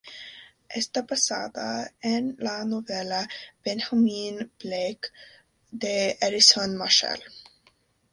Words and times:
Está 0.81 1.03
basada 1.03 1.93
en 2.01 2.35
la 2.39 2.65
novela 2.65 3.29
"Benjamin 3.63 4.51
Blake", 4.59 5.09
de 5.69 6.17
Edison 6.19 6.75
Marshall. 6.75 7.21